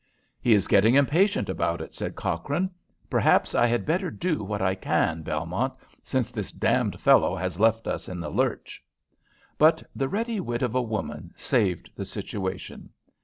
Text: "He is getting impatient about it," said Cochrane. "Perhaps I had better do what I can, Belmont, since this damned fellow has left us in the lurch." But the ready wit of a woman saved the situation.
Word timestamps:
"He 0.41 0.55
is 0.55 0.65
getting 0.67 0.95
impatient 0.95 1.47
about 1.47 1.79
it," 1.79 1.93
said 1.93 2.15
Cochrane. 2.15 2.71
"Perhaps 3.07 3.53
I 3.53 3.67
had 3.67 3.85
better 3.85 4.09
do 4.09 4.43
what 4.43 4.59
I 4.59 4.73
can, 4.73 5.21
Belmont, 5.21 5.75
since 6.01 6.31
this 6.31 6.51
damned 6.51 6.99
fellow 6.99 7.35
has 7.35 7.59
left 7.59 7.85
us 7.87 8.09
in 8.09 8.19
the 8.19 8.31
lurch." 8.31 8.83
But 9.59 9.83
the 9.95 10.09
ready 10.09 10.39
wit 10.39 10.63
of 10.63 10.73
a 10.73 10.81
woman 10.81 11.33
saved 11.35 11.91
the 11.95 12.05
situation. 12.05 12.89